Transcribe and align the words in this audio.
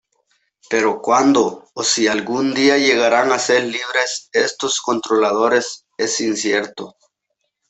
Pero 0.67 0.99
cuándo, 0.99 1.67
o 1.75 1.83
si 1.83 2.07
algún 2.07 2.55
día 2.55 2.75
llegarán 2.79 3.31
a 3.31 3.37
ser 3.37 3.65
libres 3.65 4.29
estos 4.31 4.81
controladores 4.81 5.85
es 5.95 6.19
incierto. 6.21 6.95